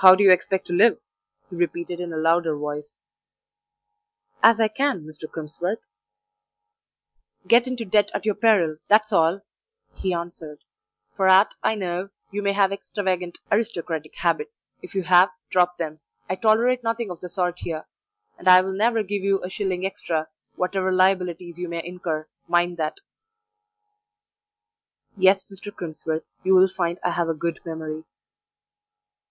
[0.00, 1.00] "How do you expect to live?"
[1.50, 2.96] he repeated in a louder voice.
[4.44, 5.28] "As I can, Mr.
[5.28, 5.88] Crimsworth."
[7.48, 8.76] "Get into debt at your peril!
[8.86, 9.40] that's all,"
[9.96, 10.60] he answered.
[11.16, 15.98] "For aught I know you may have extravagant aristocratic habits: if you have, drop them;
[16.30, 17.88] I tolerate nothing of the sort here,
[18.38, 22.76] and I will never give you a shilling extra, whatever liabilities you may incur mind
[22.76, 22.98] that."
[25.16, 25.74] "Yes, Mr.
[25.74, 28.04] Crimsworth, you will find I have a good memory."